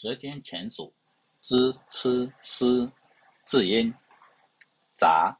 [0.00, 0.96] 舌尖前属
[1.42, 2.90] 之、吃、思
[3.44, 3.92] 字音，
[4.96, 5.38] 杂、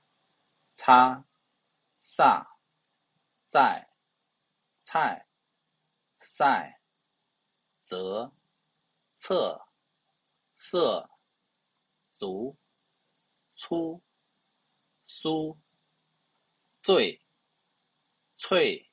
[0.77, 1.25] 差、
[2.07, 2.47] 煞、
[3.49, 3.89] 在、
[4.85, 5.27] 菜、
[6.21, 6.83] 赛、
[7.85, 8.35] 则、
[9.21, 9.67] 侧、
[10.59, 11.09] 色、
[12.13, 12.59] 足、
[13.57, 14.03] 粗、
[15.07, 15.59] 苏、
[16.83, 17.25] 醉、
[18.37, 18.93] 翠、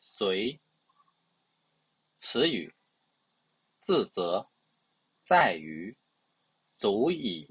[0.00, 0.58] 随。
[2.20, 2.74] 词语：
[3.82, 4.51] 自责。
[5.22, 5.96] 在于，
[6.76, 7.48] 足以，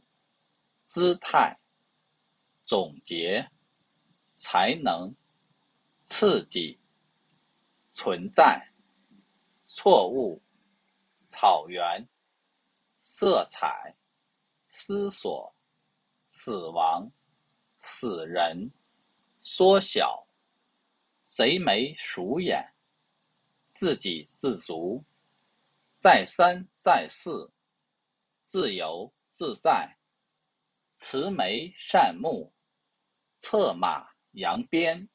[0.87, 1.57] 姿态，
[2.65, 3.49] 总结，
[4.39, 5.15] 才能，
[6.05, 6.79] 刺激，
[7.93, 8.71] 存在，
[9.67, 10.41] 错误，
[11.31, 12.09] 草原，
[13.05, 13.95] 色彩，
[14.71, 15.55] 思索，
[16.29, 17.09] 死亡，
[17.79, 18.71] 死人，
[19.43, 20.27] 缩小，
[21.29, 22.73] 贼眉鼠眼，
[23.71, 25.05] 自给自足，
[26.01, 27.49] 再三再四。
[28.51, 29.97] 自由自在，
[30.97, 32.53] 慈眉善目，
[33.39, 35.07] 策马扬鞭，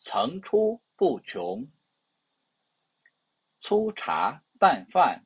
[0.00, 1.72] 层出不穷，
[3.62, 5.24] 粗茶淡饭，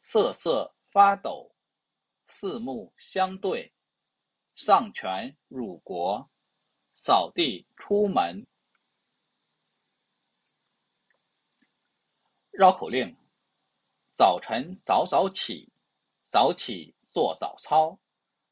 [0.00, 1.54] 瑟瑟发抖，
[2.26, 3.74] 四目相对，
[4.54, 6.30] 上权辱国，
[6.96, 8.46] 扫地出门。
[12.50, 13.14] 绕口令：
[14.16, 15.70] 早晨早早起。
[16.32, 18.00] 早起做早操，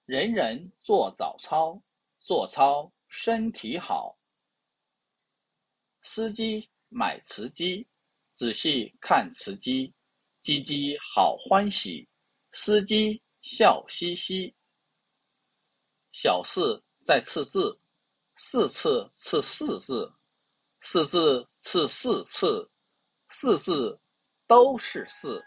[0.04, 1.82] 人人做早操，
[2.20, 4.18] 做操身体好。
[6.02, 7.88] 司机买瓷鸡，
[8.36, 9.94] 仔细看瓷鸡，
[10.42, 12.06] 鸡鸡好欢喜，
[12.52, 14.54] 司机笑嘻嘻。
[16.12, 17.80] 小四在刺字，
[18.36, 20.12] 四次刺四字，
[20.82, 22.70] 四字刺四次，
[23.30, 23.98] 四字
[24.46, 25.42] 都是四。